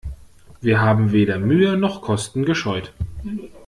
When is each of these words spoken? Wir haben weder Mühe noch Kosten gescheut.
Wir 0.61 0.81
haben 0.81 1.11
weder 1.11 1.37
Mühe 1.37 1.77
noch 1.77 2.01
Kosten 2.01 2.43
gescheut. 2.43 2.91